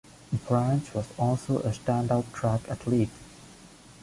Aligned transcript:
Branch 0.47 0.95
was 0.95 1.05
also 1.19 1.59
a 1.59 1.69
standout 1.69 2.25
track 2.33 2.67
athlete. 2.69 3.11